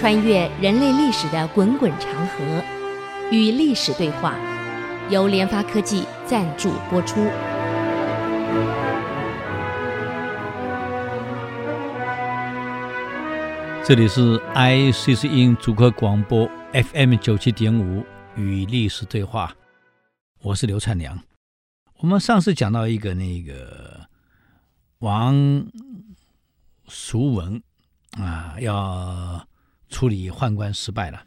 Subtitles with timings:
[0.00, 2.64] 穿越人类历史的滚滚长河，
[3.30, 4.34] 与历史对话，
[5.10, 7.20] 由联发科技赞助播出。
[13.84, 18.02] 这里是 ICC 主客广播 FM 九七点五，
[18.36, 19.54] 与历史对话，
[20.40, 21.22] 我是刘灿良。
[21.98, 24.06] 我们上次讲到一个那个
[25.00, 25.66] 王
[26.88, 27.62] 叔文
[28.12, 29.46] 啊，要
[29.90, 31.26] 处理宦官失败了。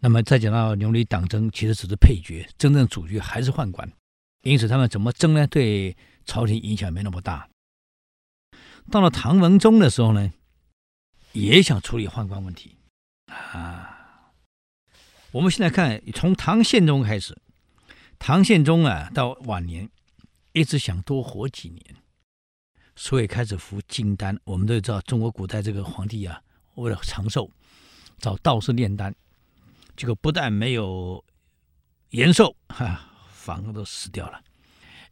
[0.00, 3.90] 那么再讲到牛李党争，其实只是配角，真正主角还是宦官。
[4.42, 5.46] 因此他们怎么争呢？
[5.46, 5.96] 对
[6.26, 7.48] 朝廷影响没那么大。
[8.90, 10.32] 到了唐文宗的时候呢，
[11.32, 12.76] 也想处理宦官问题
[13.26, 14.32] 啊！
[15.32, 17.36] 我们现在看，从唐宪宗开始，
[18.18, 19.88] 唐宪宗啊，到晚年
[20.52, 21.96] 一直想多活几年，
[22.94, 24.38] 所以开始服金丹。
[24.44, 26.40] 我们都知道，中国古代这个皇帝啊，
[26.76, 27.50] 为了长寿，
[28.18, 29.14] 找道士炼丹，
[29.96, 31.22] 结果不但没有
[32.10, 34.42] 延寿，哈，反而都死掉了，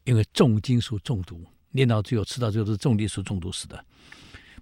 [0.05, 3.84] 因为重金属中毒，炼到最后吃到最后是重金属中毒死的。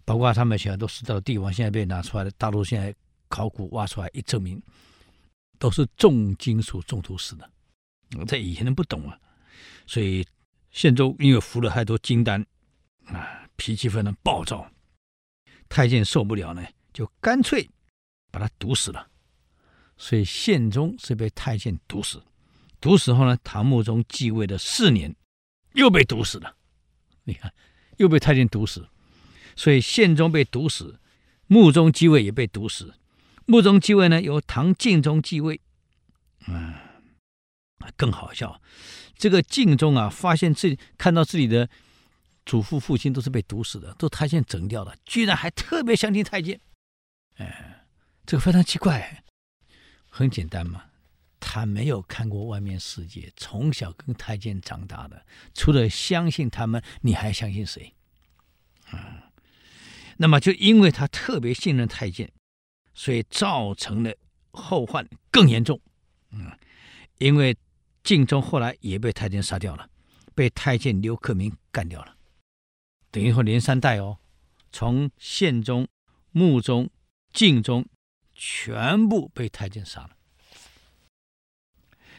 [0.04, 2.92] 包括他们现在都死掉的帝王，现在被拿出来的，大陆现在
[3.28, 4.60] 考古挖出来一证明，
[5.60, 7.48] 都是重金属中毒死的。
[8.26, 9.16] 这以前人不懂啊，
[9.86, 10.26] 所以
[10.72, 12.44] 宪宗因为服了太多金丹
[13.06, 14.68] 啊，脾气非常暴躁，
[15.68, 17.68] 太监受不了呢，就干脆
[18.30, 19.08] 把他毒死了。
[19.96, 22.22] 所以宪宗是被太监毒死，
[22.80, 25.14] 毒死后呢，唐穆宗继位的四年
[25.74, 26.56] 又被毒死了。
[27.24, 27.52] 你看，
[27.98, 28.88] 又被太监毒死。
[29.54, 30.98] 所以宪宗被毒死，
[31.46, 32.94] 穆宗继位也被毒死。
[33.46, 35.60] 穆宗继位呢，由唐敬宗继位。
[36.48, 36.74] 嗯，
[37.96, 38.60] 更好笑，
[39.14, 41.68] 这个敬宗啊，发现自己看到自己的
[42.44, 46.60] 祖父父亲都是被毒死的，都太监整掉了，居然还特别相信太监。
[47.42, 47.86] 哎，
[48.24, 49.24] 这个非常奇怪。
[50.08, 50.84] 很简单嘛，
[51.40, 57.94] 他没有看过外面世界，从小跟太监长大的，除了相信他们，你还相信谁？
[58.92, 59.22] 嗯。
[60.18, 62.30] 那么，就因为他特别信任太监，
[62.94, 64.14] 所以造成了
[64.52, 65.80] 后患更严重。
[66.30, 66.52] 嗯，
[67.18, 67.56] 因为
[68.04, 69.88] 敬宗后来也被太监杀掉了，
[70.34, 72.14] 被太监刘克明干掉了，
[73.10, 74.18] 等于说连三代哦，
[74.70, 75.88] 从宪宗、
[76.30, 76.88] 穆宗、
[77.32, 77.86] 晋中
[78.34, 80.10] 全部被太监杀了。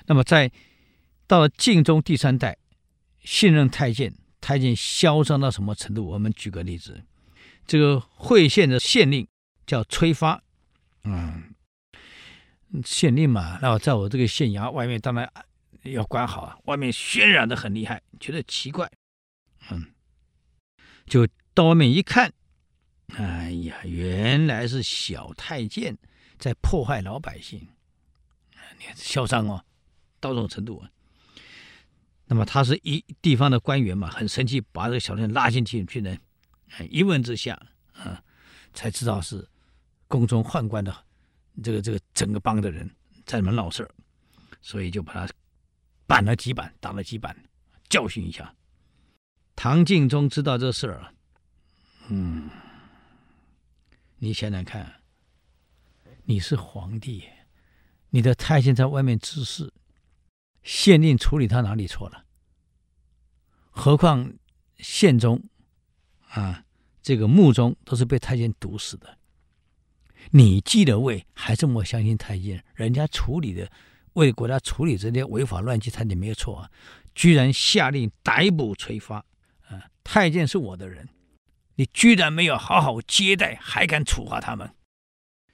[0.05, 0.51] 那么在
[1.27, 2.57] 到了晋中第三代，
[3.23, 6.05] 信任太监，太监嚣张到什么程度？
[6.05, 7.03] 我们举个例子。
[7.65, 9.25] 这个会县的县令
[9.65, 10.43] 叫崔发，
[11.05, 11.55] 嗯，
[12.83, 15.31] 县令嘛，那我在我这个县衙外面当然
[15.83, 18.91] 要管好啊，外面渲染的很厉害，觉得奇怪，
[19.71, 19.93] 嗯，
[21.05, 22.33] 就到外面一看，
[23.09, 25.97] 哎呀，原来是小太监
[26.39, 27.67] 在迫害老百姓，
[28.79, 29.63] 你看嚣张哦，
[30.19, 30.89] 到这种程度啊。
[32.25, 36.17] 那么他是一地方的官员嘛，很生气，把这个小太监拉进去去呢。
[36.89, 37.53] 一问之下，
[37.93, 38.23] 啊，
[38.73, 39.47] 才知道是
[40.07, 41.05] 宫中宦官的
[41.61, 42.89] 这个这个整个帮的人
[43.25, 43.91] 在里面闹事儿，
[44.61, 45.31] 所以就把他
[46.07, 47.35] 板了几板，打了几板，
[47.89, 48.55] 教训一下。
[49.55, 51.13] 唐敬宗知道这事儿，
[52.07, 52.49] 嗯，
[54.23, 55.01] 你想想看，
[56.23, 57.25] 你是皇帝，
[58.09, 59.73] 你的太监在外面滋事，
[60.63, 62.23] 县令处理他哪里错了？
[63.69, 64.33] 何况
[64.77, 65.43] 宪宗。
[66.29, 66.63] 啊，
[67.01, 69.17] 这个穆宗都是被太监毒死的。
[70.31, 72.63] 你继了位，还这么相信太监？
[72.75, 73.69] 人家处理的，
[74.13, 76.71] 为国家处理这些违法乱纪，太监没有错啊，
[77.13, 79.17] 居然下令逮捕崔发。
[79.67, 81.09] 啊，太监是我的人，
[81.75, 84.69] 你居然没有好好接待，还敢处罚他们，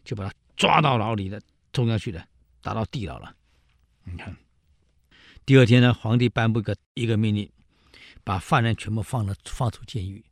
[0.03, 1.41] 就把他抓到牢里的
[1.71, 2.27] 中央去的，
[2.61, 3.35] 打到地牢了。
[4.03, 4.35] 你看，
[5.45, 7.49] 第二天呢，皇帝颁布一个一个命令，
[8.23, 10.23] 把犯人全部放了，放出监狱。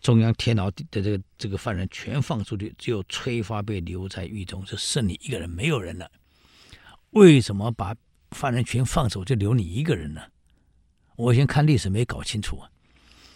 [0.00, 6.10] 中央天牢的这个这个犯人全放出去，只有崔发被留在狱中，就剩你一个人，没有人了。
[7.10, 7.96] 为什么把
[8.32, 10.20] 犯人全放走，就留你一个人呢？
[11.16, 12.70] 我以前看历史没搞清楚啊。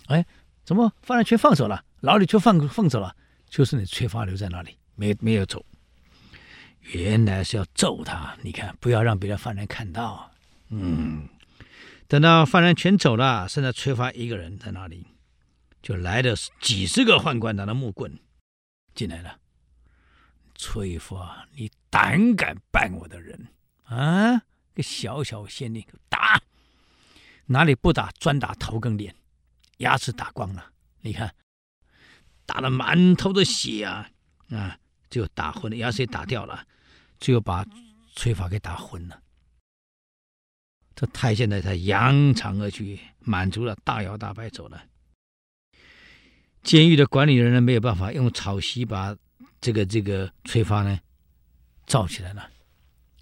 [0.06, 0.26] 哎，
[0.64, 3.14] 怎么犯人全放走了，牢里就放放走了，
[3.48, 5.64] 就是你崔发留在那里，没没有走。
[6.92, 10.30] 原来是要揍他，你看，不要让别的犯人看到。
[10.68, 11.28] 嗯，
[12.08, 15.06] 等到犯人全走了，剩下崔发一个人在那里。
[15.82, 18.18] 就来了几十个宦官拿着木棍
[18.94, 19.38] 进来了。
[20.54, 23.48] 崔发，你胆敢办我的人
[23.84, 24.42] 啊？
[24.74, 26.40] 个小小县令打，
[27.46, 28.10] 哪里不打？
[28.18, 29.14] 专打头跟脸，
[29.80, 30.72] 牙齿打光了。
[31.02, 31.34] 你看，
[32.46, 34.08] 打了满头的血啊！
[34.50, 34.78] 啊，
[35.08, 36.66] 就打昏了，牙齿也打掉了，
[37.18, 37.66] 最后把
[38.14, 39.20] 崔发给打昏了。
[40.94, 44.84] 这太监呢才扬长而去，满足了，大摇大摆走了。
[46.62, 49.16] 监狱的管理人呢没有办法，用草席把
[49.60, 51.00] 这个这个崔发呢
[51.86, 52.50] 罩起来了，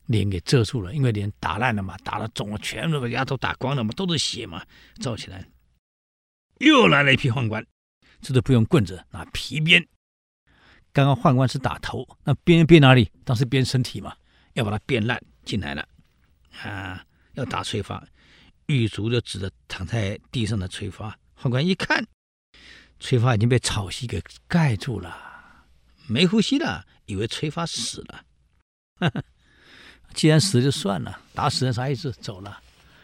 [0.07, 4.67] 脸给遮住了，因为脸打烂了嘛，打了肿了，全部把牙都打光了嘛，都是血嘛，
[5.01, 5.49] 罩起来。
[6.59, 7.67] 又来了一批宦官，
[8.21, 9.87] 这都不用棍子，拿皮鞭。
[10.93, 13.11] 刚刚宦官是打头，那鞭鞭哪里？
[13.25, 14.17] 当时鞭身体嘛，
[14.55, 15.89] 要把它鞭烂进来了，
[16.63, 17.05] 啊。
[17.35, 18.05] 要打崔发，
[18.67, 21.17] 狱卒就指着躺在地上的崔发。
[21.41, 22.05] 宦官一看，
[22.99, 25.17] 崔发已经被草席给盖住了，
[26.09, 28.25] 没呼吸了，以为崔发死了。
[28.99, 29.25] 呵呵，
[30.15, 32.11] 既然死了就算了，打死人啥意思？
[32.11, 32.61] 走了。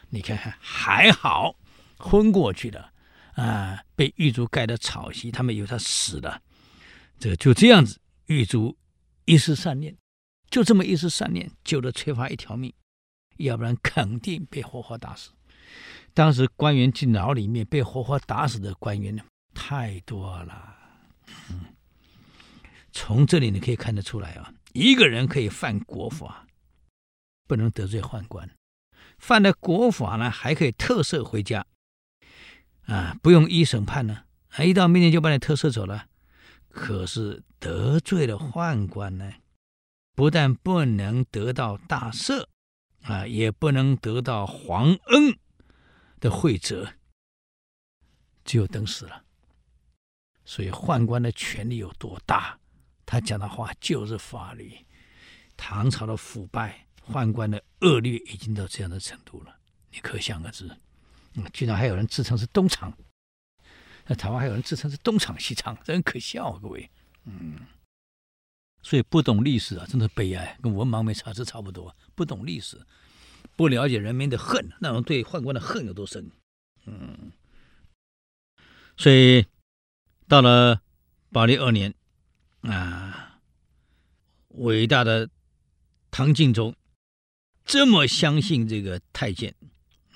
[0.09, 1.55] 你看看，还好，
[1.97, 2.93] 昏过去了
[3.35, 6.41] 啊，被狱卒盖的草席，他们以为他死了。
[7.19, 8.77] 这就这样子，狱卒
[9.25, 9.97] 一丝善念，
[10.51, 12.73] 就这么一丝善念，救了崔发一条命。
[13.39, 15.31] 要不然肯定被活活打死。
[16.13, 20.77] 当时官员进牢里面被活活打死的官员呢太多了。
[21.51, 21.61] 嗯，
[22.93, 26.47] 从这里你可以看得出来啊，一个人可以犯国法，
[27.49, 28.47] 不能得罪宦官；
[29.19, 31.67] 犯了国法呢，还可以特赦回家，
[32.87, 36.09] 啊，不用一审判呢，啊一到明年就把你特赦走了。
[36.69, 39.33] 可是得罪了宦官呢，
[40.15, 42.47] 不但不能得到大赦。
[43.03, 45.39] 啊，也不能得到皇恩
[46.21, 46.95] 的惠泽，
[48.47, 49.25] 只有等死了。
[50.47, 52.59] 所以宦官的权力有多大，
[53.05, 54.75] 他讲的话就是法律。
[55.55, 59.55] 唐朝的腐败，宦官的恶劣已经到这样的程度了，
[59.91, 60.75] 你可想而知。
[61.35, 62.97] 嗯，居然还有人自称是东厂，
[64.07, 66.91] 那台湾还有人自称是东厂西厂，真可笑啊，各位。
[67.25, 67.59] 嗯。
[68.83, 71.97] 所以不懂历史啊，真的悲哀，跟文盲没差，是差不多。
[72.15, 72.85] 不懂历史，
[73.57, 76.31] 不了解人民的恨，那种对宦官的恨有多深？
[76.85, 77.33] 嗯。
[78.97, 79.47] 所以
[80.29, 80.83] 到了
[81.31, 81.95] 宝历二年
[82.61, 83.41] 啊，
[84.51, 85.29] 伟大的
[86.11, 86.77] 唐敬宗
[87.65, 89.55] 这么相信这个太监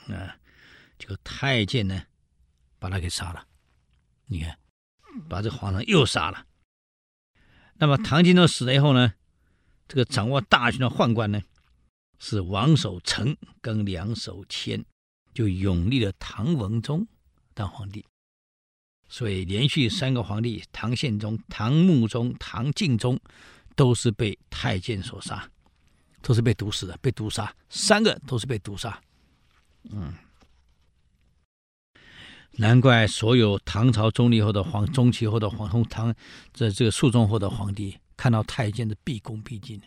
[0.09, 0.38] 啊，
[0.99, 2.03] 这个太监呢，
[2.79, 3.47] 把他给杀了。
[4.27, 4.59] 你看，
[5.29, 6.45] 把这皇上又杀了。
[7.75, 9.15] 那么唐敬宗死了以后呢，
[9.87, 11.41] 这个掌握大权的宦官呢，
[12.19, 14.85] 是王守澄跟梁守谦，
[15.33, 17.07] 就永立了唐文宗
[17.55, 18.05] 当皇帝。
[19.09, 23.19] 所以连续三个皇帝，唐宪宗、唐穆宗、唐敬宗，
[23.75, 25.49] 都是被太监所杀，
[26.21, 29.01] 都是被毒死的，被毒杀，三个都是被毒杀。
[29.85, 30.13] 嗯。
[32.61, 36.13] 难怪所有唐朝中立后的皇、中期后的皇、后唐
[36.53, 39.81] 这这个肃宗后的皇帝看到太监的毕恭毕敬，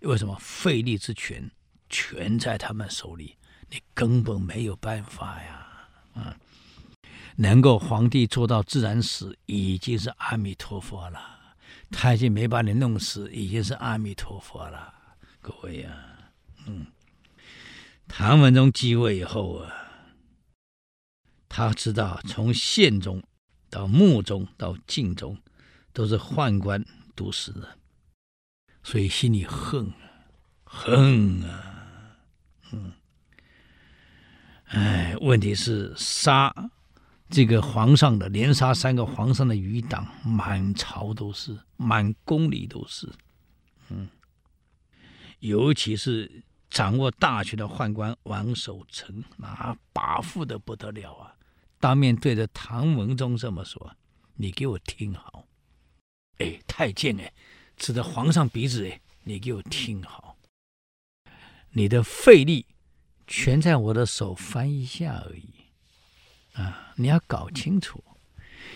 [0.00, 0.34] 为什么？
[0.40, 1.50] 废立之权
[1.90, 3.36] 全在他们手里，
[3.68, 5.66] 你根本没有办法呀！
[6.14, 6.34] 啊，
[7.36, 11.20] 能够皇帝做到自然死，已经是阿弥陀佛了。
[11.90, 14.94] 太监没把你弄死，已经是阿弥陀佛了。
[15.42, 15.90] 各位呀，
[16.66, 16.86] 嗯，
[18.08, 19.70] 唐文宗继位以后啊。
[21.48, 23.22] 他知道，从宪宗
[23.70, 25.36] 到穆宗到敬宗，
[25.92, 26.84] 都是宦官
[27.16, 27.78] 毒死的，
[28.82, 29.94] 所以心里恨啊，
[30.64, 32.16] 恨啊，
[32.72, 32.92] 嗯，
[34.66, 36.54] 哎，问题是杀
[37.30, 43.10] 这个皇上的，连杀三个皇上的余党，满朝都是，满宫里都是，
[43.88, 44.08] 嗯，
[45.40, 51.34] 尤其是掌握大权的宦官王守成，那跋扈的不得了啊！
[51.80, 53.94] 当面对着唐文宗这么说
[54.34, 55.46] ：“你给我听好，
[56.38, 57.32] 哎，太监哎，
[57.76, 60.36] 指着皇上鼻子哎，你给我听好，
[61.70, 62.66] 你的费力
[63.28, 66.92] 全在我的手翻一下而已啊！
[66.96, 68.02] 你要搞清楚，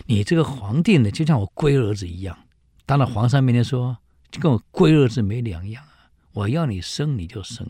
[0.07, 2.47] 你这个皇帝呢，就像我龟儿子一样，
[2.87, 3.99] 当着皇上面前说，
[4.31, 6.11] 就跟我龟儿子没两样啊！
[6.33, 7.69] 我要你生你就生，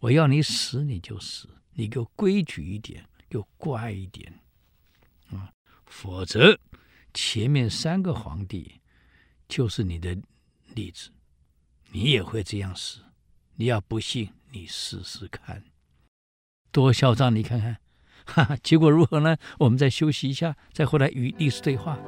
[0.00, 4.40] 我要你死你就死，你给我规矩一点。”又怪一点，
[5.30, 5.52] 啊，
[5.86, 6.58] 否则
[7.12, 8.80] 前面三个皇帝
[9.48, 10.16] 就是你的
[10.74, 11.10] 例子，
[11.90, 13.00] 你也会这样死。
[13.56, 15.64] 你要不信，你试试看，
[16.72, 17.34] 多嚣张！
[17.34, 17.78] 你看看，
[18.24, 19.36] 哈哈，结果如何呢？
[19.58, 21.98] 我们再休息一下，再回来与历史对话。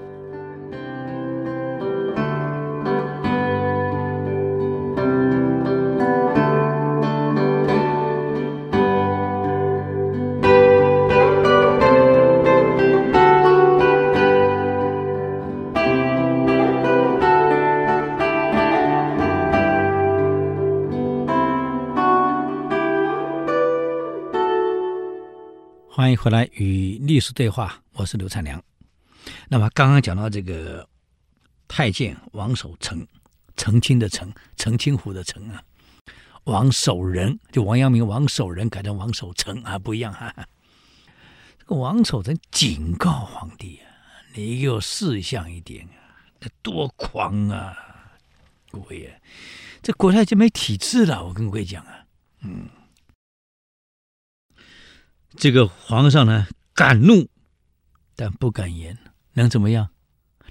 [25.94, 28.64] 欢迎回来与历史对话，我是刘灿良。
[29.50, 30.88] 那么刚刚讲到这个
[31.68, 33.06] 太监王守成，
[33.58, 35.62] 澄清的澄，澄清湖的澄啊，
[36.44, 40.46] 王守仁就王阳明王守仁改成王守成啊，不一样哈、啊。
[41.58, 43.92] 这个王守成警告皇帝啊，
[44.32, 47.76] 你给我识相一点啊，那多狂啊！
[48.70, 49.12] 各位啊，
[49.82, 52.06] 这国家就没体制了，我跟各位讲啊，
[52.40, 52.66] 嗯。
[55.36, 57.28] 这个皇上呢，敢怒，
[58.14, 58.98] 但不敢言，
[59.32, 59.90] 能怎么样？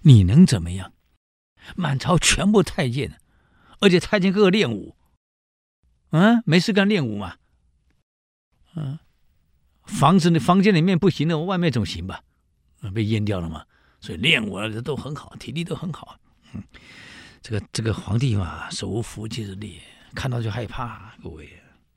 [0.01, 0.93] 你能怎么样？
[1.75, 3.19] 满朝全部太监，
[3.79, 4.95] 而且太监个个练武，
[6.09, 7.37] 啊，没事干练武嘛，
[8.73, 9.01] 啊，
[9.83, 12.23] 房子里房间里面不行的，外面总行吧？
[12.95, 13.65] 被淹掉了嘛，
[13.99, 16.17] 所以练武的都很好，体力都很好。
[16.53, 16.63] 嗯，
[17.41, 19.79] 这个这个皇帝嘛，手无缚鸡之力，
[20.15, 21.47] 看到就害怕，各位，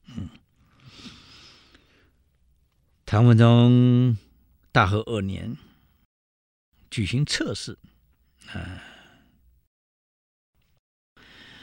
[0.07, 0.29] 嗯。
[3.15, 4.19] 唐文宗
[4.73, 5.57] 大和二年
[6.91, 7.79] 举行测试，
[8.53, 8.83] 啊，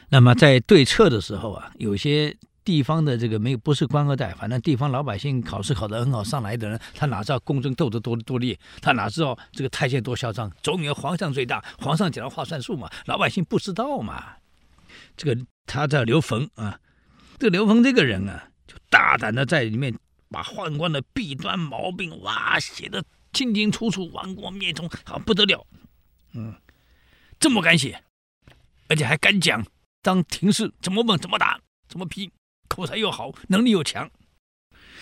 [0.07, 8.57] 那么在对测的时候啊，有些地方的这个没有不是官二代，反正地方老百姓考试考得很好上来的人，他哪知道宫争斗得多多烈？
[8.81, 10.49] 他哪知道这个太监多嚣张？
[10.63, 12.89] 总以为皇上最大，皇上讲的话算数嘛？
[13.07, 14.37] 老百姓不知道嘛？
[15.17, 16.79] 这个他叫刘逢啊，
[17.37, 19.93] 这个刘逢这个人啊，就大胆的在里面。
[20.31, 25.67] 把宦官的弊端毛病哇写的清清楚楚，亡国灭宗，好不得了。
[26.33, 26.55] 嗯，
[27.37, 28.01] 这么敢写，
[28.87, 29.65] 而且还敢讲，
[30.01, 32.31] 当廷试怎么问怎么答怎么批，
[32.69, 34.09] 口才又好，能力又强。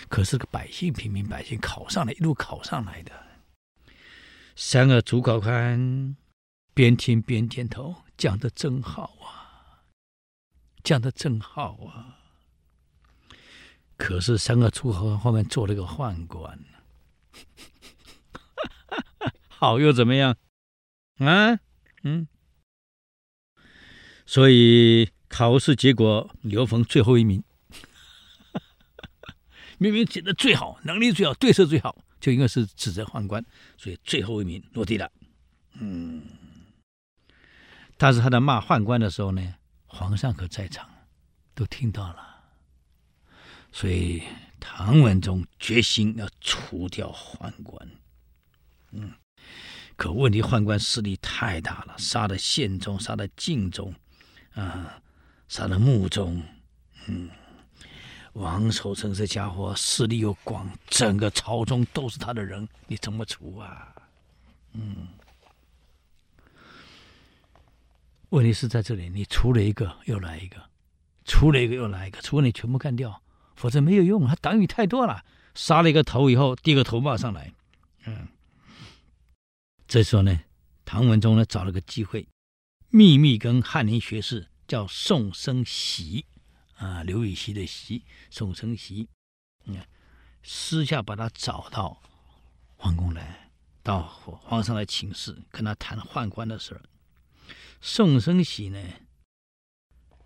[0.08, 3.12] 可是个百姓平民百姓考上来，一路考上来的。
[4.56, 6.16] 三个主考官
[6.74, 9.86] 边听边点头，讲的真好啊，
[10.82, 12.19] 讲的真好啊。
[14.00, 16.58] 可是三个出口后面坐了个宦官，
[19.46, 20.34] 好又怎么样？
[21.18, 21.60] 啊，
[22.02, 22.26] 嗯，
[24.24, 27.44] 所以考试结果刘逢最后一名，
[29.76, 33.44] 明明写的最好，能力最好，对策最好，就因为是指责宦官，
[33.76, 35.12] 所以最后一名落地了。
[35.74, 36.22] 嗯，
[37.98, 40.88] 但是他在骂宦官的时候呢，皇上可在场，
[41.54, 42.29] 都听到了。
[43.72, 44.22] 所以
[44.58, 47.90] 唐文宗决心要除掉宦官，
[48.90, 49.12] 嗯，
[49.96, 53.94] 可问题宦官势力太大了，杀的宪宗，杀的敬宗，
[54.52, 55.00] 啊，
[55.48, 56.42] 杀的穆宗，
[57.06, 57.30] 嗯，
[58.34, 63.94] 王守成这家伙势力又广，整个朝中都是他的人，你怎么除啊？
[64.72, 65.08] 嗯，
[68.30, 70.56] 问题是在这里，你除了一个又来一个，
[71.24, 73.22] 除了一个又来一个，除了你全部干掉。
[73.60, 75.22] 否则没有用，他党羽太多了。
[75.54, 77.52] 杀了一个头以后，第二个头冒上来，
[78.06, 78.26] 嗯，
[79.86, 80.40] 这时候呢，
[80.86, 82.26] 唐文宗呢找了个机会，
[82.88, 86.24] 秘密跟翰林学士叫宋生习
[86.76, 89.06] 啊，刘禹锡的习，宋生习，
[89.66, 89.76] 嗯，
[90.42, 92.00] 私下把他找到
[92.76, 93.50] 皇宫来，
[93.82, 96.80] 到皇上来请示，跟他谈宦官的事儿。
[97.82, 98.82] 宋生习呢，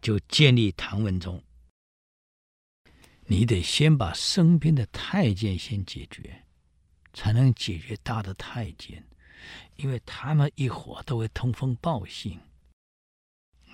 [0.00, 1.42] 就建议唐文宗。
[3.26, 6.44] 你得先把身边的太监先解决，
[7.14, 9.02] 才能解决大的太监，
[9.76, 12.38] 因为他们一伙都会通风报信。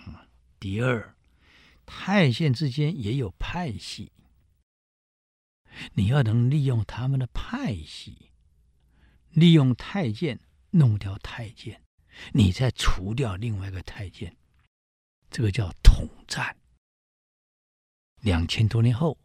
[0.07, 0.15] 嗯，
[0.61, 1.17] 第二，
[1.85, 4.13] 太监之间也有派系，
[5.95, 8.31] 你要能利用他们的派系，
[9.31, 10.39] 利用太监
[10.71, 11.83] 弄掉太监，
[12.33, 14.37] 你再除掉另外一个太监，
[15.29, 16.57] 这个叫统战。
[18.21, 19.19] 两千多年后。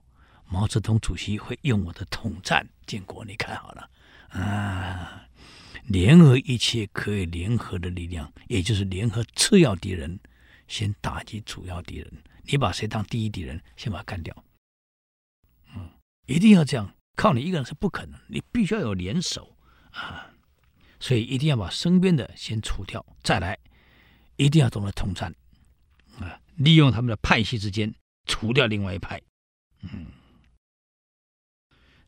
[0.47, 3.89] 毛泽东主席会用我的统战建国，你看好了
[4.29, 5.27] 啊！
[5.87, 10.19] 联合一切可以联合的力量，也就是联合次要敌人，
[10.67, 12.11] 先打击主要敌人。
[12.43, 14.35] 你把谁当第一敌人，先把他干掉。
[15.75, 15.89] 嗯，
[16.25, 19.55] 一定要这样，靠你一个人是不可能，你必须要有联手
[19.91, 20.31] 啊！
[20.99, 23.57] 所以一定要把身边的先除掉，再来，
[24.37, 25.33] 一定要懂得统战
[26.19, 26.39] 啊！
[26.55, 27.93] 利用他们的派系之间
[28.25, 29.21] 除掉另外一派，
[29.81, 30.05] 嗯。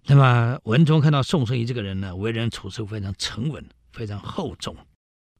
[0.09, 4.73] 那么文宗看到宋生仪这个人呢，为人处事非常沉稳，非常厚重，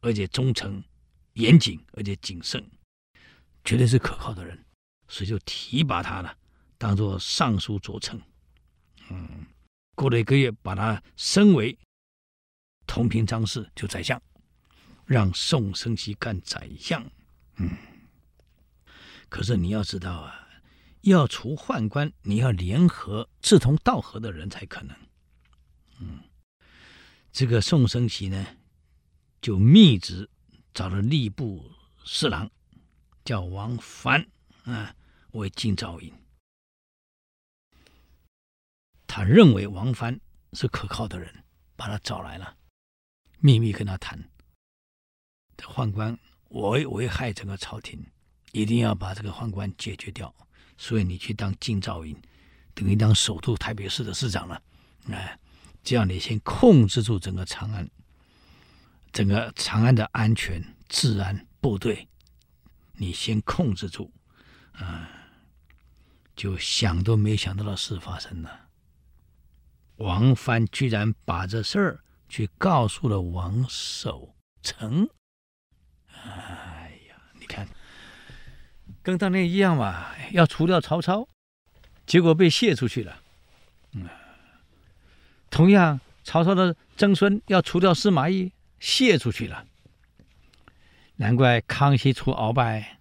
[0.02, 0.84] 而且忠诚、
[1.34, 2.62] 严谨，而且谨慎，
[3.64, 4.66] 绝对是可靠的人，
[5.08, 6.38] 所以就提拔他了，
[6.78, 8.20] 当做尚书左丞。
[9.10, 9.46] 嗯，
[9.96, 11.78] 过了一个月，把他升为
[12.86, 14.22] 同平章事，就宰相，
[15.06, 17.10] 让宋生仪干宰相。
[17.56, 17.70] 嗯，
[19.30, 20.47] 可是你要知道啊。
[21.10, 24.96] 要除宦官，你要联合志同道合的人才可能
[26.00, 26.22] 嗯，
[27.32, 28.58] 这个宋生喜呢，
[29.42, 30.30] 就密旨
[30.74, 31.72] 找了吏部
[32.04, 32.50] 侍郎，
[33.24, 34.28] 叫王藩
[34.64, 34.96] 啊，
[35.32, 36.14] 为京兆尹。
[39.08, 40.20] 他认为王藩
[40.54, 41.44] 是可靠的人，
[41.76, 42.58] 把他找来了，
[43.40, 44.30] 秘密跟他谈。
[45.56, 48.06] 这宦官危危害整个朝廷，
[48.52, 50.36] 一定要把这个宦官解决掉。
[50.78, 52.16] 所以你去当京兆尹，
[52.74, 54.62] 等于当首都台北市的市长了。
[55.10, 55.40] 哎，
[55.84, 57.90] 这样你先控制住整个长安，
[59.12, 62.08] 整个长安的安全、治安、部队，
[62.94, 64.12] 你先控制住。
[64.74, 65.10] 啊，
[66.36, 68.68] 就想都没想到的事发生了。
[69.96, 75.10] 王藩居然把这事儿去告诉了王守成。
[76.12, 76.67] 啊，
[79.08, 81.30] 跟当年一样嘛，要除掉曹操，
[82.06, 83.22] 结果被泄出去了。
[83.94, 84.06] 嗯，
[85.50, 89.64] 同样，曹操的曾孙要除掉司马懿，泄出去了。
[91.16, 92.98] 难怪康熙除鳌拜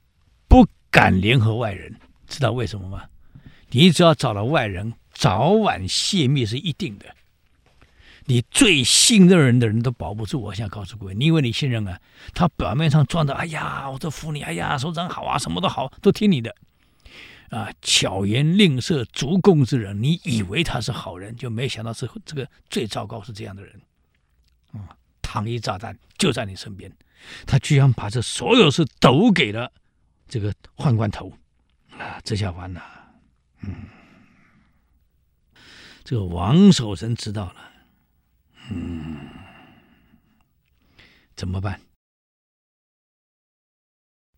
[0.46, 1.96] 不敢联合外人，
[2.28, 3.08] 知道为什么吗？
[3.70, 7.15] 你只要找了外人，早晚泄密是一定的。
[8.28, 12.00] 你最信任人的人都保不住，我想告诉各位，你以为你信任啊？
[12.35, 16.52] 他表面上装的，哎呀，我都服你，哎呀，首长好啊，什么都好，都听你的，
[17.50, 23.80] 啊，巧言令色、逐贡之人，你以为他是好人，就没想到是这个最糟糕是这样的人，
[24.73, 24.90] 啊，
[25.23, 26.92] 糖衣炸弹就在你身边，
[27.47, 29.71] 他居然把这所有事都给了
[30.26, 31.33] 这个宦官头，
[31.97, 32.83] 啊，这下完了，
[33.61, 33.73] 嗯，
[36.02, 37.54] 这个王守成知道了。
[38.70, 39.18] 嗯，
[41.35, 41.80] 怎么办？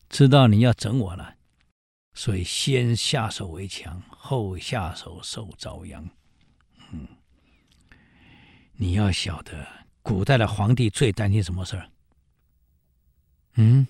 [0.08, 1.36] 知道你要整我了，
[2.14, 6.08] 所以先下手为强，后下手受遭殃。
[6.90, 7.06] 嗯，
[8.72, 9.66] 你要晓得，
[10.02, 11.90] 古代的皇帝最担心什么事儿？
[13.54, 13.86] 嗯，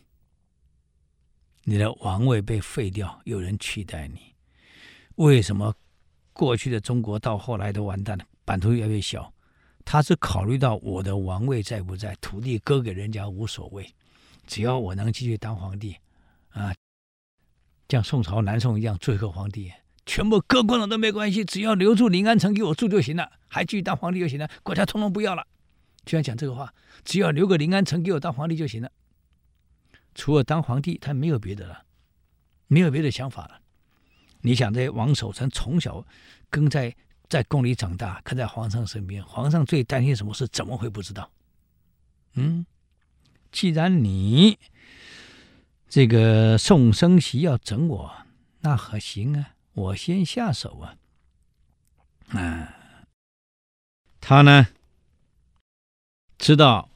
[1.63, 4.35] 你的王位被废掉，有人取代你。
[5.17, 5.75] 为什么
[6.33, 9.33] 过去的中国到后来都完蛋了，版图越来越小？
[9.91, 13.91] 他是考虑到我的王位在不在，土地割给人家无所谓，
[14.47, 15.97] 只要我能继续当皇帝，
[16.51, 16.75] 啊，
[17.89, 19.73] 像宋朝南宋一样，最后皇帝
[20.05, 25.47] 全部割光了都没关系，只要留住临安城给我住就行了，还继续当皇帝就行了，国家统统不要了。
[26.05, 28.93] 居然讲这个话，只要留个临安城给我当皇帝就行了，
[30.15, 31.87] 除了当皇帝，他没有别的了，
[32.67, 33.63] 没有别的想法了。
[34.43, 36.07] 你想，这王守成从小
[36.51, 36.95] 跟在。
[37.29, 40.49] 在宫里长大，跟在皇上身边，皇上最担心什么事？
[40.49, 41.31] 怎么会不知道？
[42.33, 42.65] 嗯，
[43.53, 44.59] 既然你
[45.89, 48.15] 这个宋生喜要整我，
[48.61, 50.97] 那可行啊，我先下手啊。
[52.29, 52.75] 啊，
[54.21, 54.69] 他呢，
[56.39, 56.89] 知道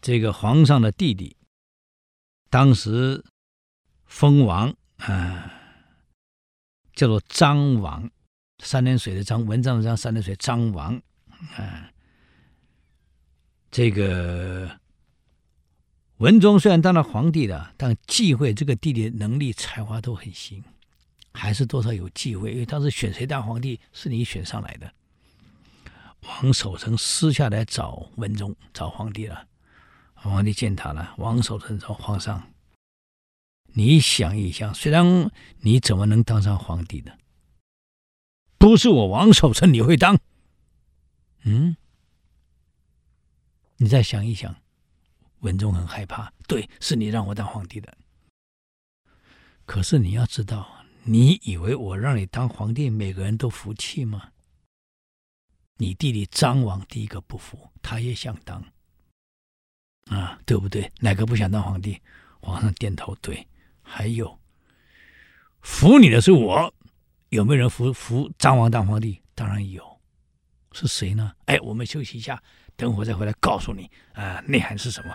[0.00, 1.36] 这个皇上的弟弟，
[2.50, 3.24] 当时
[4.04, 5.52] 封王啊，
[6.94, 8.10] 叫做张王。
[8.64, 11.00] 三点水的张，文章的章，三点水张王，
[11.56, 11.90] 啊，
[13.70, 14.80] 这个
[16.16, 20.64] 文宗虽然当了皇帝了，但忌讳这个弟弟能力才华都很行，
[21.32, 24.92] 还是多少有忌讳，因为当时选谁当皇帝是你选上来的。
[26.22, 29.46] 王守成私下来找文宗，找皇帝了，
[30.14, 31.14] 皇帝见他了。
[31.18, 32.42] 王守成说：“皇上，
[33.74, 37.12] 你想一想，虽然你怎么能当上皇帝呢？”
[38.64, 40.18] 不是我王守成，你会当？
[41.42, 41.76] 嗯，
[43.76, 44.56] 你再想一想。
[45.40, 47.94] 文宗很害怕，对，是你让我当皇帝的。
[49.66, 54.30] 可是你要知道，你以为我让你当皇帝，每个人都服气吗？
[55.76, 58.64] 你弟弟张王第一个不服，他也想当，
[60.06, 60.90] 啊，对不对？
[61.00, 62.00] 哪个不想当皇帝？
[62.40, 63.46] 皇上点头，对。
[63.82, 64.40] 还有，
[65.60, 66.72] 服你的是我。
[67.34, 69.20] 有没有人扶扶张王当皇帝？
[69.34, 69.82] 当然有，
[70.70, 71.32] 是谁呢？
[71.46, 72.40] 哎，我们休息一下，
[72.76, 75.12] 等会再回来告诉你啊，内涵是什么。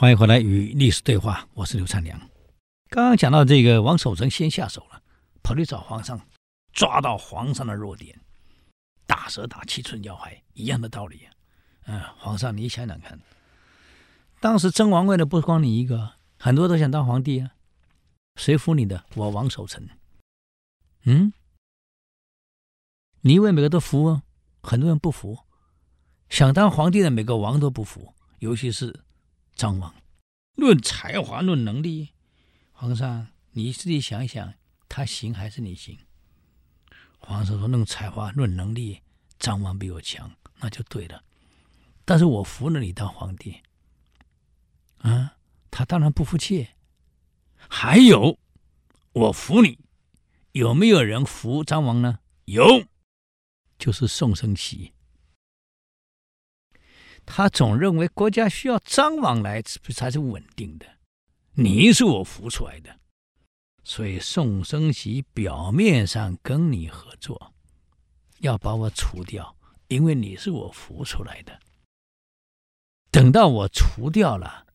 [0.00, 2.16] 欢迎回来与历史对话，我是刘灿良。
[2.88, 5.02] 刚刚讲到这个王守成先下手了，
[5.42, 6.20] 跑去找皇上，
[6.72, 8.16] 抓到皇上的弱点，
[9.08, 11.34] 打蛇打七寸要害，一样的道理啊。
[11.86, 13.18] 嗯，皇上你想想看，
[14.38, 17.50] 当时争王位的不光你一个，很多都想当皇帝啊。
[18.36, 19.04] 谁服你的？
[19.16, 19.84] 我王守成。
[21.06, 21.32] 嗯，
[23.22, 24.22] 你以为每个都服啊？
[24.62, 25.40] 很多人不服，
[26.28, 29.00] 想当皇帝的每个王都不服，尤其是
[29.58, 29.92] 张王。
[30.54, 32.10] 论才华，论能力，
[32.72, 34.54] 皇上你自己想一想，
[34.88, 35.98] 他行还是你行？
[37.18, 39.02] 皇上说：论才华，论能力，
[39.38, 41.24] 张王比我强，那就对了。
[42.04, 43.60] 但是我服了你当皇帝，
[44.98, 45.36] 啊，
[45.70, 46.68] 他当然不服气。
[47.56, 48.38] 还有，
[49.12, 49.80] 我服你，
[50.52, 52.20] 有没有人服张王呢？
[52.44, 52.84] 有，
[53.76, 54.92] 就是宋生锡。
[57.30, 60.86] 他总认为国家需要张王来才是稳定的，
[61.52, 62.98] 你是我扶出来的，
[63.84, 67.54] 所以宋生喜表面上跟你合作，
[68.38, 69.54] 要把我除掉，
[69.88, 71.60] 因为你是我扶出来的。
[73.10, 74.66] 等到我除掉了，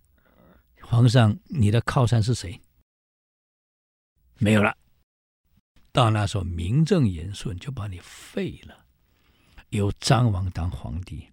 [0.83, 2.61] 皇上，你的靠山是谁？
[4.37, 4.77] 没有了。
[5.91, 8.85] 到那时候名正言顺就把你废了，
[9.69, 11.27] 由张王当皇帝。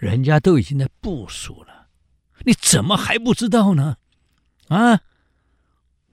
[0.00, 1.88] 人家都已经在部署了，
[2.46, 3.98] 你怎么还不知道呢？
[4.68, 5.02] 啊，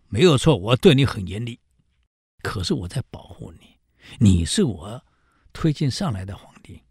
[0.09, 1.61] 没有错，我对你很严厉，
[2.43, 3.77] 可是我在保护你。
[4.19, 5.05] 你是我
[5.53, 6.83] 推荐上来的皇帝，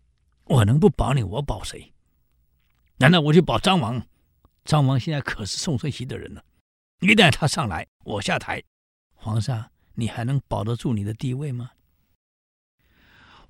[0.44, 1.22] 我能不保你？
[1.22, 1.92] 我保谁？
[2.96, 4.06] 难道我去保张王？
[4.64, 6.42] 张王现在可是宋春熙的人了，
[7.00, 8.64] 一旦他上来，我下台，
[9.12, 11.72] 皇上，你还能保得住你的地位吗？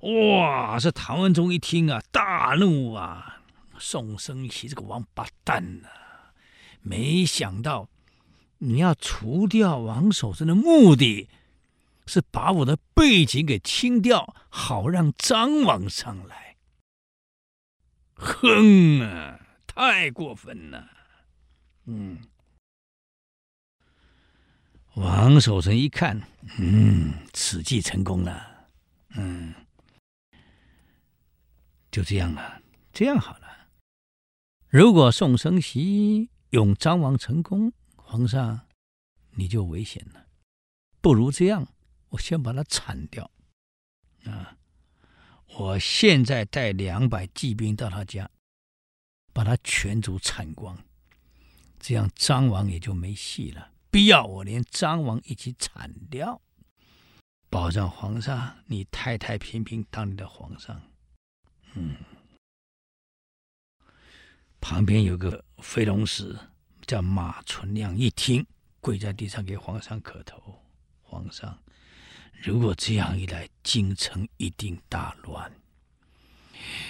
[0.01, 0.77] 哇！
[0.77, 3.35] 这唐文宗一听啊，大怒啊！
[3.79, 5.89] 宋生奇这个王八蛋呐、
[6.81, 7.89] 没想到
[8.59, 11.29] 你要除掉王守成的目的，
[12.05, 16.55] 是把我的背景给清掉，好让张王上来。
[18.15, 20.89] 哼啊，太过分了！
[21.85, 22.17] 嗯，
[24.95, 26.19] 王守成一看，
[26.57, 28.67] 嗯，此计成功了，
[29.09, 29.53] 嗯，
[31.91, 32.59] 就这样了，
[32.91, 33.36] 这样好。
[34.69, 38.67] 如果宋生锡用张王成功，皇上
[39.31, 40.27] 你就危险了。
[40.99, 41.65] 不如这样，
[42.09, 43.31] 我先把他铲掉。
[44.25, 44.57] 啊，
[45.57, 48.29] 我现在带两百骑兵到他家，
[49.31, 50.77] 把他全族铲光，
[51.79, 53.71] 这样张王也就没戏了。
[53.89, 56.41] 必要我连张王一起铲掉，
[57.49, 60.81] 保障皇上你太太平平当你的皇上。
[61.75, 61.95] 嗯。
[64.69, 66.37] 旁边有个飞龙使
[66.85, 68.45] 叫马存亮，一听
[68.81, 70.61] 跪在地上给皇上磕头。
[71.01, 71.57] 皇上，
[72.33, 75.49] 如果这样一来，京城一定大乱。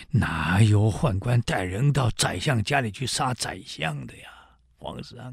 [0.10, 4.32] 哪有宦官带人到宰相家里去杀宰相的呀？
[4.80, 5.32] 皇上，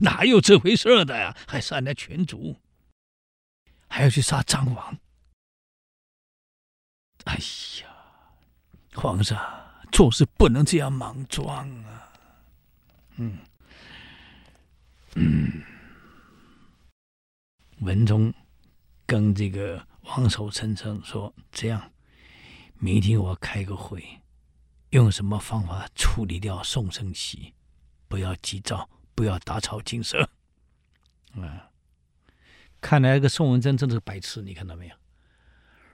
[0.00, 1.36] 哪有这回事的呀？
[1.46, 2.56] 还杀人家全族，
[3.86, 4.98] 还要去杀张王？
[7.26, 7.88] 哎呀，
[8.94, 9.67] 皇上。
[9.90, 12.12] 做事不能这样莽撞啊！
[13.16, 13.38] 嗯
[15.14, 15.62] 嗯，
[17.80, 18.32] 文宗
[19.06, 21.90] 跟这个王守成说：“这样，
[22.78, 24.20] 明天我开个会，
[24.90, 27.54] 用什么方法处理掉宋生锡？
[28.06, 30.30] 不要急躁，不要打草惊蛇。”
[31.34, 31.70] 啊，
[32.80, 34.94] 看来这个宋文宗真的是白痴，你看到没有？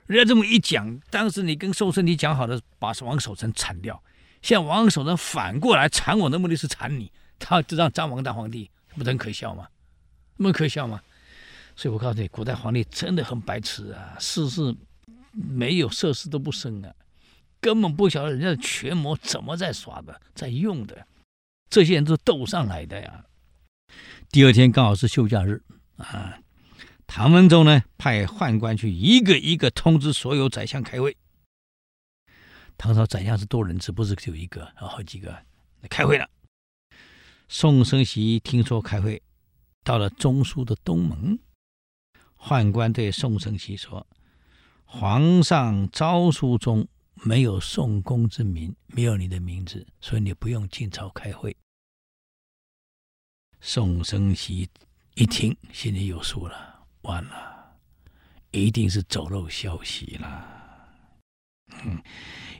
[0.07, 4.03] 人家这么一讲，当时你跟宋生锡讲好的，把王守成铲掉，
[4.43, 9.67] 现在王守成反过来铲我的目的是铲你，他就让张王当皇帝，不是很可笑吗？
[10.37, 11.01] 那么可笑吗？
[11.75, 14.75] 所以我告诉你，古代皇帝真的很白痴啊，事事
[15.33, 16.95] 没有涉世都不深啊，
[17.61, 21.07] 根本不晓得人家的权谋怎么在耍的，在用的，
[21.71, 23.25] 这些人都斗上来的呀。
[24.31, 25.63] 第二天刚好是休假日
[25.97, 26.39] 啊。
[27.07, 31.17] 唐文宗呢，派宦官去一个一个通知所有宰相开会。
[32.77, 35.45] 唐朝宰相是多人制，不是只有一个，好几个。
[35.89, 36.29] 开会了。
[37.47, 39.23] 宋生锡听说开会，
[39.85, 41.39] 到了中书的东门。
[42.37, 44.07] 宦官对宋生锡说
[44.85, 51.57] ：“皇上诏书中没有宋公之名，没有你的名字，所以你不用进朝开会。”
[53.61, 54.69] 宋生锡
[55.15, 56.74] 一听，心里有数了。
[57.05, 57.79] 完了，
[58.51, 60.51] 一定是走漏消息了。
[61.85, 62.03] 嗯，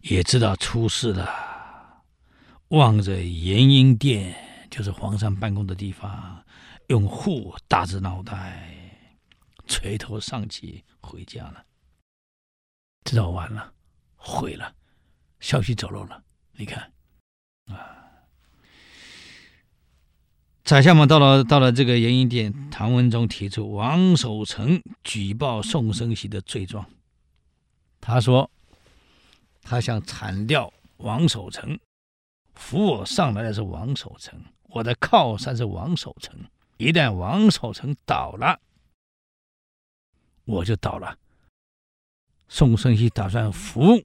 [0.03, 1.53] 也知道出事了。
[2.69, 4.35] 望着延英殿，
[4.71, 6.45] 就是皇上办公的地方，
[6.89, 8.69] 用户大着脑袋，
[9.67, 11.65] 垂头丧气回家了。
[13.05, 13.73] 知道完了，
[14.17, 14.75] 毁了，
[15.41, 16.25] 消息走漏了。
[16.53, 16.93] 你看，
[17.67, 18.04] 啊，
[20.65, 26.87] 宰相们到了到了这个延英殿，唐文宗提出王守成举报宋生锡的罪状。
[28.01, 28.51] 他说，
[29.61, 31.79] 他想铲掉王守成，
[32.55, 36.35] 扶我上来的是王守成，我的靠山是王守成。
[36.79, 38.59] 一旦王守成倒了，
[40.47, 41.19] 我就倒了。
[42.49, 44.03] 宋生锡打算扶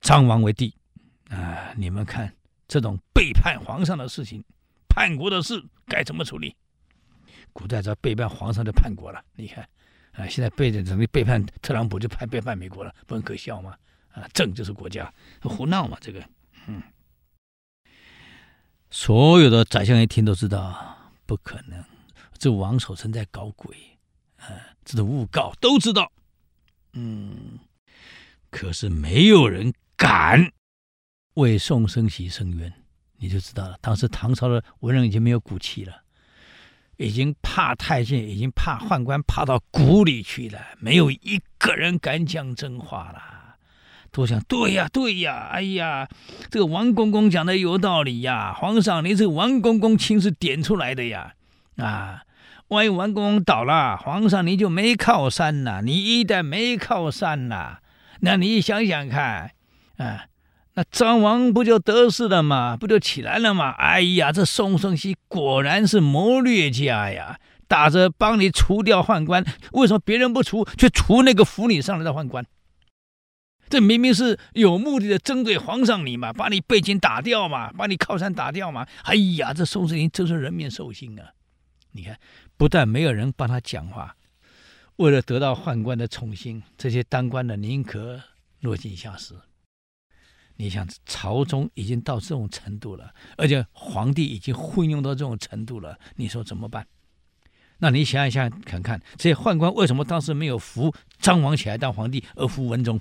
[0.00, 0.74] 张王为帝，
[1.28, 2.34] 啊，你们看
[2.66, 4.44] 这种背叛皇上的事情。
[4.88, 6.56] 叛国的事该怎么处理？
[7.52, 9.24] 古代只要背叛皇上就叛国了。
[9.34, 9.68] 你看，
[10.12, 13.76] 啊，现在背着准备背叛特朗普就叛背叛美国了，不很可笑吗？
[14.12, 15.96] 啊，政就是国家，胡闹嘛！
[16.00, 16.24] 这个，
[16.66, 16.82] 嗯，
[18.90, 20.96] 所有的宰相一听都知道
[21.26, 21.84] 不可能，
[22.36, 23.76] 这王守成在搞鬼，
[24.38, 24.46] 啊，
[24.84, 26.10] 这是诬告，都知道。
[26.94, 27.58] 嗯，
[28.50, 30.52] 可是没有人敢
[31.34, 32.72] 为宋生锡伸冤。
[33.20, 35.92] 你就知道了，当时唐朝的文人已经没有骨气了，
[36.98, 43.56] 已经怕太监，已经怕宦官，怕到骨里去了，没有一个人敢讲真话了。
[44.10, 46.08] 都想对呀，对呀，哎呀，
[46.48, 51.34] 这个王公公讲的有道理呀，皇上，你这个王公公亲自点出来的呀，
[51.76, 52.22] 啊，
[52.68, 57.80] 万一王公公倒了，皇上你就没靠山了，你一旦没靠山了，
[58.20, 59.52] 那你想想看，
[59.96, 60.26] 啊。
[60.78, 62.76] 那张王不就得势了吗？
[62.76, 63.70] 不就起来了吗？
[63.70, 67.40] 哎呀，这宋生锡果然是谋略家呀！
[67.66, 72.46] 打着帮你除掉宦官，为什么别人不除，却除那个扶你上来的宦官？
[73.68, 78.86] 这明明是有目的的针对皇上你嘛，把你背景打掉嘛，把你靠山打掉嘛！
[79.02, 81.32] 哎呀，这宋生锡真是人面兽心啊！
[81.90, 82.16] 你看，
[82.56, 84.14] 不但没有人帮他讲话，
[84.98, 88.20] 为了得到宦官的宠幸，这些当官的宁可
[88.60, 89.34] 落井下石。
[90.60, 96.84] 你想，朝中已经到这种程度了，而且皇帝已经昏庸到这种程度了，你说怎么办？
[97.78, 103.00] 那你想一想看看，这些宦官为什么当时没有扶张王起来当皇帝，而扶文宗？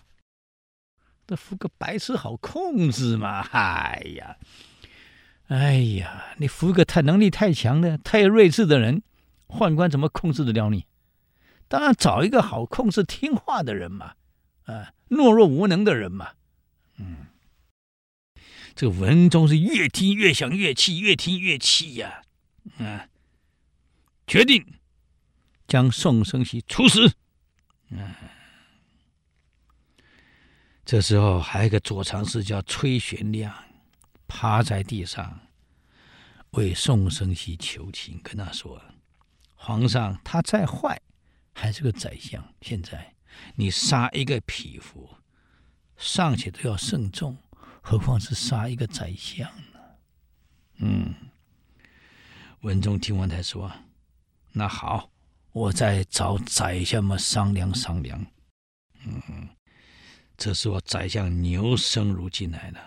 [1.25, 3.39] 这扶个白痴好控制嘛？
[3.51, 4.37] 哎呀，
[5.47, 9.01] 哎呀，你扶个太能力太强的、太睿智的人，
[9.47, 10.85] 宦官怎么控制得了你？
[11.67, 14.13] 当然找一个好控制、听话的人嘛，
[14.65, 16.29] 啊，懦弱无能的人嘛，
[16.99, 17.25] 嗯。
[18.77, 22.21] 这个文宗是越听越想越气，越听越气呀！
[22.77, 23.09] 啊，
[24.27, 24.63] 决定
[25.67, 27.07] 将宋生锡处死。
[27.89, 28.15] 啊，
[30.85, 33.51] 这时候还有一个左常侍叫崔玄亮，
[34.27, 35.47] 趴在地上
[36.51, 38.79] 为宋生锡求情，跟他说
[39.57, 41.01] ：“皇上他再坏，
[41.51, 42.53] 还是个宰相。
[42.61, 43.15] 现在
[43.55, 45.17] 你杀一个匹夫，
[45.97, 47.35] 尚且都要慎重。”
[47.89, 49.79] 何况是杀一个宰相呢？
[50.79, 51.15] 嗯，
[52.59, 53.71] 文宗听完才说
[54.51, 55.09] ：“那好，
[55.53, 58.21] 我再找宰相们商量商量。”
[59.07, 59.47] 嗯，
[60.35, 62.79] 这时候宰相牛生如进来了。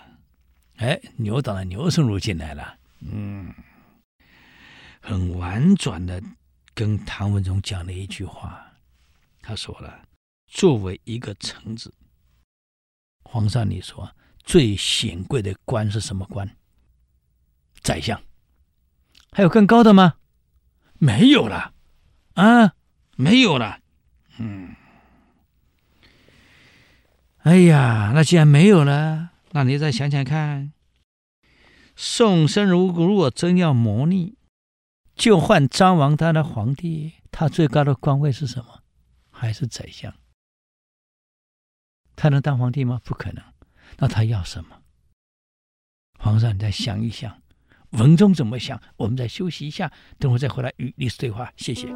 [0.76, 2.78] 哎，牛党的牛生如进来了。
[3.00, 3.54] 嗯，
[5.00, 6.22] 很婉转的
[6.74, 8.70] 跟唐文宗讲了一句话。
[9.40, 10.06] 他说了
[10.46, 11.90] ：“作为一个臣子，
[13.22, 14.06] 皇上，你说。”
[14.44, 16.56] 最显贵的官是什么官？
[17.80, 18.20] 宰相。
[19.32, 20.14] 还有更高的吗？
[20.98, 21.72] 没有了，
[22.34, 22.74] 啊，
[23.16, 23.80] 没有了。
[24.38, 24.74] 嗯，
[27.38, 30.72] 哎呀，那既然没有了，那你再想想看，
[31.94, 34.36] 宋生如如果真要谋逆，
[35.14, 38.82] 就换张王当的皇帝，他最高的官位是什么？
[39.30, 40.14] 还是宰相？
[42.16, 43.00] 他能当皇帝吗？
[43.04, 43.42] 不可能。
[43.98, 44.82] 那他要什么？
[46.18, 47.40] 皇上，你再想一想，
[47.90, 48.80] 文中怎么想？
[48.96, 51.52] 我们再休息一下，等会再回来与历史对话。
[51.56, 51.88] 谢谢。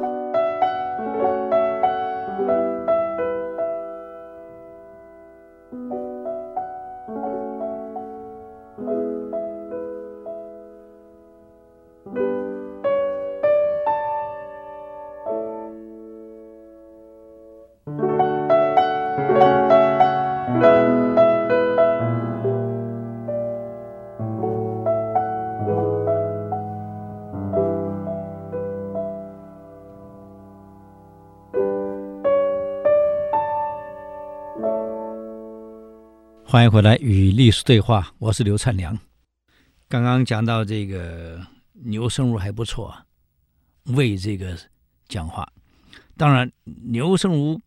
[36.55, 38.97] 欢迎回来与历史对话，我是刘灿良。
[39.89, 42.95] 刚刚讲到这个牛生如还不错，
[43.87, 44.57] 为这个
[45.09, 45.51] 讲话。
[46.15, 47.61] 当然，牛生如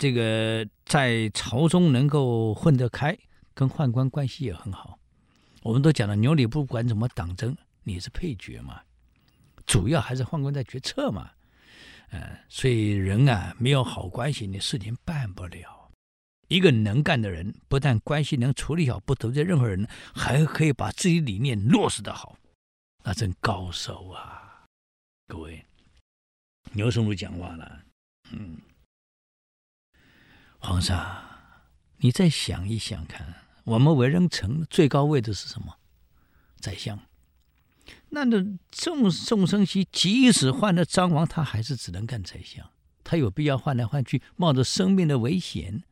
[0.00, 3.16] 这个在朝中能够混得开，
[3.54, 4.98] 跟宦官关系也很好。
[5.62, 8.80] 我们都讲了，牛李不管怎么党争，你是配角嘛。
[9.64, 11.30] 主要还是宦官在决策嘛。
[12.10, 15.83] 嗯，所以人啊，没有好关系，你事情办不了。
[16.48, 22.36] 一个能干的人，不但关系能处理好，不得罪任何人，还可以把自己理念落实的好，
[23.04, 24.66] 那真高手啊！
[25.26, 25.64] 各位，
[26.72, 27.82] 牛圣儒讲话了，
[28.30, 28.58] 嗯，
[30.58, 31.24] 皇上，
[31.98, 35.78] 你再想一想看，我们为人臣最高位置是什么？
[36.60, 36.98] 宰相。
[38.10, 38.36] 那那
[38.72, 42.70] 宋宋生熙即使换了张王，他还是只能干宰相。
[43.02, 45.82] 他有必要换来换去，冒着生命的危险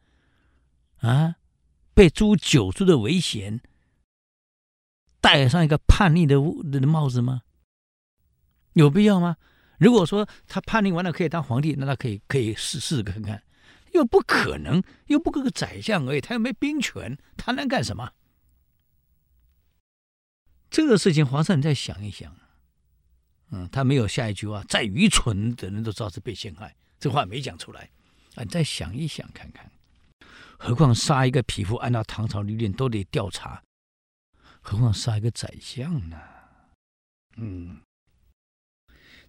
[1.02, 1.36] 啊，
[1.94, 3.60] 被诛九族的危险，
[5.20, 6.36] 戴上一个叛逆的
[6.70, 7.42] 的帽子吗？
[8.72, 9.36] 有必要吗？
[9.78, 13.42] 如果说他叛逆完了可以当皇帝，那他可以可以试试看看。
[13.92, 18.12] 又不可能，又不过个宰相而已，他又没兵权，他能干什么？
[20.70, 22.34] 这个事情，皇上你再想一想，
[23.50, 27.90] 嗯，他没有下一句话，再愚蠢的人都知道是被陷害，这话没讲出来，
[28.36, 29.70] 啊，你再想一想看看，
[30.64, 33.60] 何况杀一个匹夫，按照唐朝律令都得调查，
[34.60, 36.16] 何况杀一个宰相呢？
[37.36, 37.82] 嗯，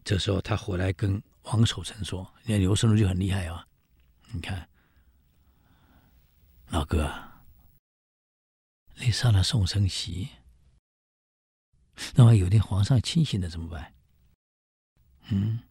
[0.04, 3.68] 这时候他回来跟王守成说：“你看牛圣儒就很厉害啊，
[4.32, 4.70] 你看，
[6.68, 7.12] 老哥，
[8.98, 10.30] 你杀了宋生锡。”
[12.14, 13.96] 那么有天皇上清醒了怎么办？
[15.30, 15.62] 嗯，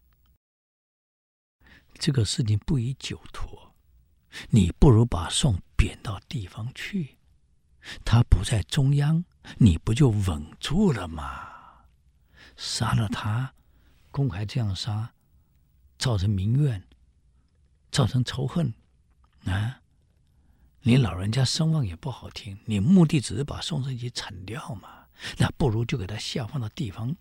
[1.95, 3.72] 这个事情不宜久拖，
[4.51, 7.19] 你不如把宋贬到地方去，
[8.05, 9.25] 他不在中央，
[9.59, 11.51] 你不就稳住了吗？
[12.57, 13.55] 杀了他，
[14.11, 15.13] 公开这样杀，
[15.99, 16.83] 造成民怨，
[17.91, 18.73] 造成仇恨，
[19.45, 19.81] 啊，
[20.81, 25.07] 你老人家声望也不好听，你目的只是把宋生锡铲掉嘛。
[25.39, 27.15] 那不如就给他下放到地方，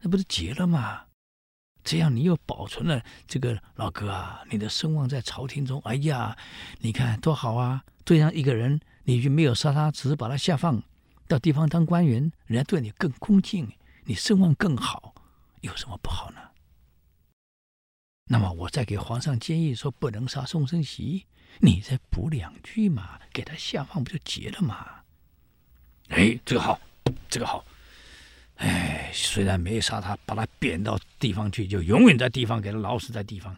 [0.00, 1.06] 那不是结了吗？
[1.84, 5.80] 这样你又保存了这个老哥啊，你的声望在朝廷中。
[5.84, 6.36] 哎呀，
[6.78, 7.84] 你看多好啊！
[8.04, 10.82] 对上一个人，你就没有杀他，只是把他下放
[11.26, 13.70] 到地方当官员，人家对你更恭敬，
[14.04, 15.14] 你声望更好，
[15.60, 16.40] 有什么不好呢？
[18.26, 21.26] 那么我再给皇上建议说，不能杀宋生锡，
[21.58, 25.02] 你再补两句嘛，给他下放不就结了吗？
[26.08, 26.80] 哎，这个好。
[27.28, 27.64] 这个好，
[28.62, 33.56] 哎，虽然没杀他，把他贬到地方去，就永远在地方，给他老死在地方。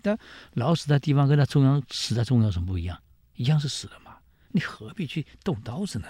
[0.00, 0.18] 但
[0.54, 2.98] 老死在地方跟他中央死在中央有什么不一样？
[3.36, 4.16] 一样是死了嘛？
[4.48, 6.08] 你何必去动刀子呢？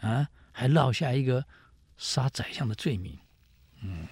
[0.00, 1.44] 啊，还落下一个
[1.96, 3.16] 杀宰相的罪名。
[3.80, 4.06] 嗯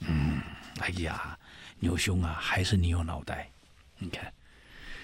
[0.00, 0.42] 嗯，
[0.80, 1.38] 哎呀，
[1.78, 3.50] 牛兄啊，还是你有脑袋。
[3.98, 4.30] 你看，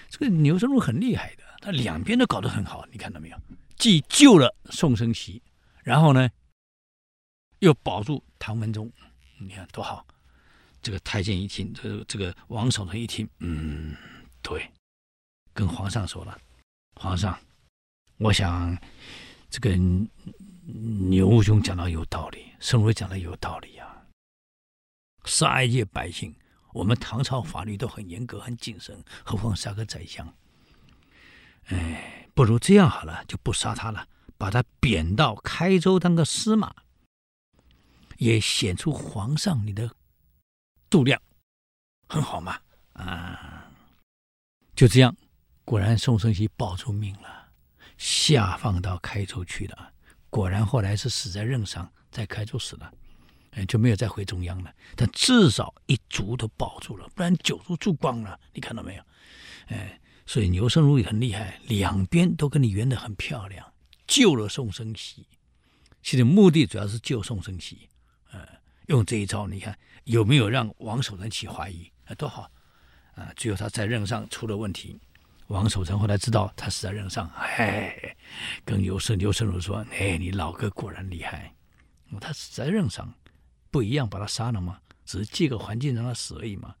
[0.09, 3.37] 这个牛僧孺很厉害的，他两边都搞得很好，你看到没有？
[3.75, 5.41] 既救了宋生锡。
[5.83, 6.29] 然后呢，
[7.59, 8.91] 又保住唐文宗，
[9.39, 10.05] 你看多好！
[10.81, 13.95] 这个太监一听，这这个王守成一听，嗯，
[14.41, 14.71] 对，
[15.53, 16.37] 跟皇上说了，
[16.95, 17.37] 皇上，
[18.17, 18.77] 我想
[19.49, 19.75] 这个
[21.09, 24.05] 牛兄讲的有道理，圣儒讲的有道理呀、啊。
[25.25, 26.33] 杀一介百姓，
[26.73, 30.31] 我们唐朝法律都很严格、很谨慎，何况杀个宰相？
[31.65, 34.07] 哎，不如这样好了，就不杀他了。
[34.37, 36.73] 把他贬到开州当个司马，
[38.17, 39.89] 也显出皇上你的
[40.89, 41.21] 度量，
[42.07, 42.59] 很好嘛！
[42.93, 43.71] 啊，
[44.75, 45.15] 就这样，
[45.63, 47.49] 果然宋生锡保住命了，
[47.97, 49.93] 下放到开州去了。
[50.29, 52.91] 果然后来是死在任上，在开州死了，
[53.51, 54.73] 哎，就没有再回中央了。
[54.95, 58.39] 但至少一族都保住了，不然九族住光了。
[58.53, 59.03] 你看到没有？
[59.67, 63.73] 哎，所以牛僧孺也很厉害，两边都跟你圆的很漂亮。
[64.05, 65.27] 救了宋生锡，
[66.01, 67.96] 其实目的主要是救宋生锡，呃，
[68.87, 71.89] 用这一招，你看有没有让王守成起怀疑？
[72.05, 72.49] 啊，多好
[73.15, 73.31] 啊！
[73.35, 74.97] 最后他在任上出了问题，
[75.47, 78.15] 王守成后来知道他死在任上，哎，
[78.63, 81.53] 跟牛圣牛圣儒说：“哎，你老哥果然厉害，
[82.19, 83.13] 他死在任上，
[83.69, 84.79] 不一样把他杀了吗？
[85.05, 86.73] 只是借个环境让他死而已嘛。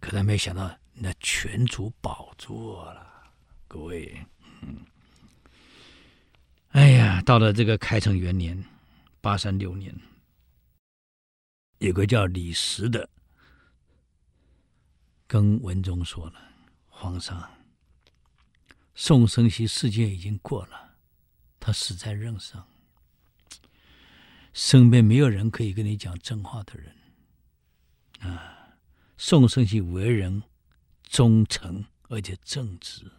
[0.00, 3.06] 可他没想到，那全族保住了，
[3.68, 4.18] 各位，
[4.62, 4.78] 嗯。”
[6.72, 8.64] 哎呀，到了这个开成元年，
[9.20, 9.94] 八三六年，
[11.78, 13.08] 有个叫李实的，
[15.26, 16.34] 跟文宗说了
[16.86, 17.50] ：“皇上，
[18.94, 20.96] 宋生锡事件已经过了，
[21.60, 22.66] 他死在任上，
[24.52, 26.96] 身边没有人可以跟你讲真话的人。
[28.20, 28.78] 啊，
[29.18, 30.42] 宋生锡为人
[31.02, 33.10] 忠诚而且正直。”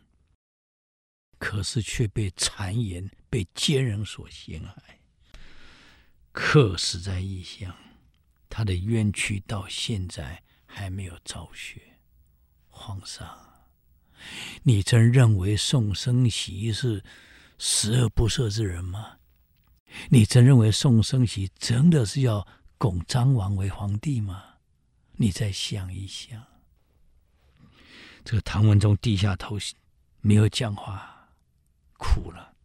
[1.38, 5.00] 可是却被谗言，被奸人所陷害，
[6.32, 7.76] 客死在异乡。
[8.58, 12.00] 他的冤屈到现在还没有昭雪。
[12.70, 13.38] 皇上，
[14.64, 17.04] 你真认为宋生喜是
[17.58, 19.18] 十恶不赦之人吗？
[20.10, 22.48] 你真认为宋生喜真的是要
[22.78, 24.42] 拱张王为皇帝吗？
[25.18, 26.42] 你再想一想。
[28.24, 29.58] 这个唐文宗低下头，
[30.22, 31.28] 没有讲话，
[31.98, 32.56] 哭了。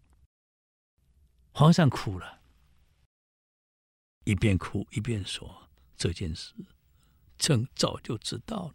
[1.50, 2.42] 皇上哭了，
[4.22, 5.68] 一边哭一边说
[6.00, 6.54] ：“这件事，
[7.36, 8.72] 朕早就知道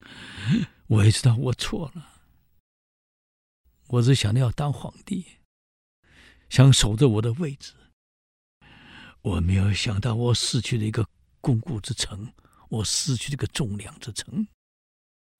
[0.88, 2.24] 我也知道我错了，
[3.86, 5.36] 我只想着要当皇帝，
[6.50, 7.74] 想守着我的位置。
[9.22, 11.08] 我没有想到，我失去了一个
[11.40, 12.34] 巩固之城，
[12.68, 14.48] 我失去了一个重粮之城。”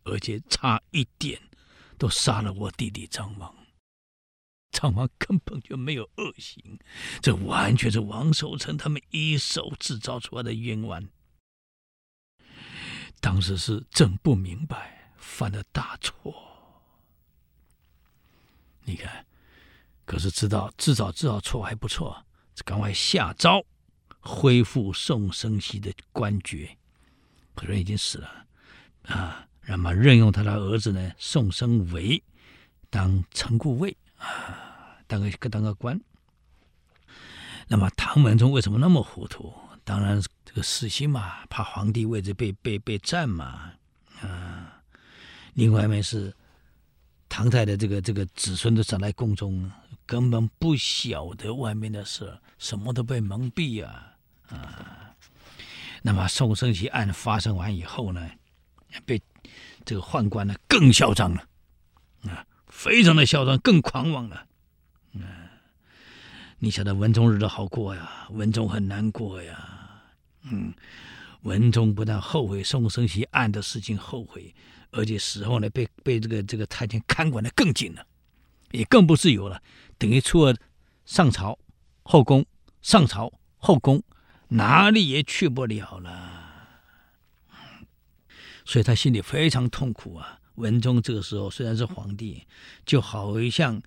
[0.06, 1.42] 而且差一点，
[1.98, 3.63] 都杀了我弟弟张王。
[4.74, 6.78] 张王根本就没有恶行，
[7.22, 11.08] 这完全是王守成他们一手制造出来的冤枉。
[13.20, 16.34] 当时是朕不明白，犯了大错。
[18.82, 19.24] 你看，
[20.04, 22.26] 可是知道至少知道错还不错，
[22.64, 23.64] 赶快下诏
[24.20, 26.76] 恢复宋生锡的官爵。
[27.54, 28.46] 可人已经死了
[29.04, 29.48] 啊。
[29.66, 32.22] 那么任用他的儿子呢，宋生维
[32.90, 34.63] 当城护卫啊，
[35.06, 36.00] 当个当个官。
[37.66, 39.52] 那么唐文宗为什么那么糊涂？
[39.84, 43.72] 当然这个私心嘛，怕皇帝位置被被被占嘛
[44.20, 44.82] 啊。
[45.54, 46.34] 另外一面是
[47.28, 49.70] 唐代的这个这个子孙都长在宫中，
[50.06, 54.12] 根本不晓得外面的事，什么都被蒙蔽啊
[54.48, 55.14] 啊。
[56.02, 58.30] 那么宋生锡案发生完以后呢，
[59.04, 59.20] 被。
[59.84, 61.46] 这个宦官呢，更嚣张了，
[62.22, 64.46] 啊，非常的嚣张，更狂妄了，
[65.14, 65.22] 嗯，
[66.58, 70.02] 你晓得文宗日子好过呀，文宗很难过呀，
[70.42, 70.74] 嗯，
[71.42, 74.54] 文宗不但后悔宋生锡案的事情后悔，
[74.90, 78.06] 而且死后呢，被被这个这个太监看管的更紧了，
[78.72, 79.62] 也更不自由了，
[79.98, 80.56] 等于除了
[81.04, 81.58] 上朝
[82.02, 82.44] 后宫，
[82.82, 84.02] 上朝后宫，
[84.48, 86.42] 哪里也去不了了。
[88.66, 90.40] 所以他心里非常痛苦啊！
[90.54, 92.46] 文宗这个时候虽然是皇帝，
[92.86, 93.82] 就好像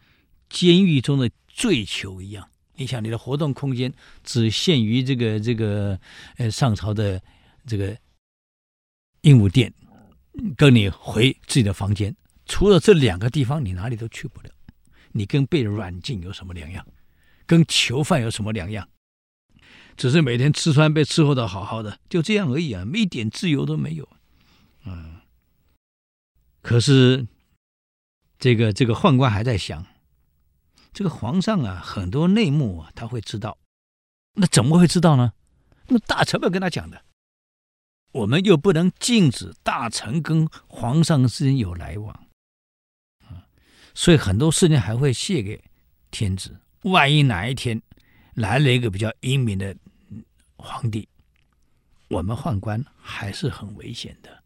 [0.49, 2.49] 监狱中的罪囚一样。
[2.75, 3.93] 你想，你的活动空间
[4.23, 5.99] 只限于这个这个
[6.37, 7.21] 呃上朝的
[7.65, 7.97] 这个
[9.21, 9.73] 鹦鹉殿，
[10.55, 14.49] 跟你回自己的房间，除了这两个地方，你哪里都去不了。
[15.13, 16.85] 你跟被软禁有什么两样？
[17.45, 18.87] 跟囚犯有什么两样？
[19.95, 22.85] 只是每天吃穿被伺候的好好的，就这样而已啊！
[22.93, 24.07] 一点自由都没有。
[24.85, 25.21] 嗯，
[26.61, 27.25] 可是
[28.37, 29.83] 这个这个宦官还在想，
[30.97, 33.55] 这个皇上啊，很多内幕啊，他会知道，
[34.33, 35.31] 那怎么会知道呢？
[35.89, 37.05] 那大臣们跟他讲的，
[38.13, 42.27] 我们又不能禁止大臣跟皇上之间有来往，
[43.27, 43.45] 啊，
[43.93, 45.63] 所以很多事情还会泄给
[46.09, 46.59] 天子。
[46.81, 47.79] 万一哪一天
[48.33, 49.77] 来了一个比较英明的
[50.55, 51.07] 皇帝，
[52.07, 54.43] 我们宦官还是很危险的。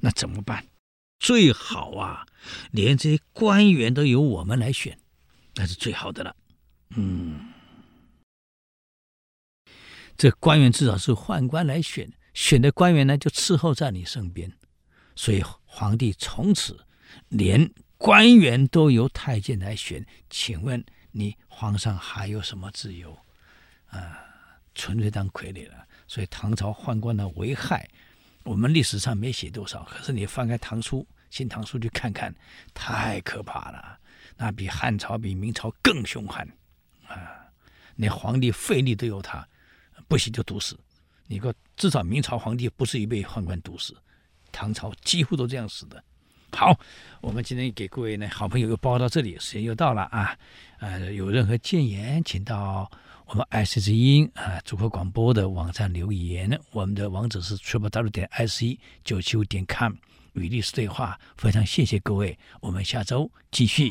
[0.00, 0.66] 那怎么办？
[1.18, 2.26] 最好啊，
[2.72, 4.98] 连这些官员都由我们来选，
[5.54, 6.34] 那是最好的了。
[6.90, 7.52] 嗯，
[10.16, 14.52] 这官员至少是宦官来选，选的官员呢就伺候在你身边，
[15.16, 16.84] 所以皇帝从此
[17.28, 20.04] 连官员都由太监来选。
[20.30, 23.16] 请问你皇上还有什么自由？
[23.86, 24.18] 啊，
[24.74, 25.86] 纯粹当傀儡了。
[26.06, 27.88] 所以唐朝宦官的危害。
[28.42, 31.00] 我们历史上没写多少，可是你翻开唐书
[31.30, 32.34] 《新唐书》去看看，
[32.74, 33.98] 太可怕了，
[34.36, 36.46] 那比汉朝、比明朝更凶悍
[37.06, 37.46] 啊！
[37.96, 39.46] 连皇帝废立都有他，
[40.08, 40.78] 不行就毒死。
[41.26, 43.96] 你说至少明朝皇帝不是一被宦官毒死，
[44.52, 46.02] 唐朝几乎都这样死的。
[46.52, 46.78] 好，
[47.20, 50.36] 我们今天给各位呢好朋友又报到这里，时间又到了啊！
[50.78, 52.90] 呃，有任何建言，请到。
[53.26, 59.94] 我们爱惜之音啊，主客广播的网站留言，我们的网址是 triple w 点 i c 九七五点 com
[60.34, 63.90] 与历史对话，非常谢谢各位，我们下周继续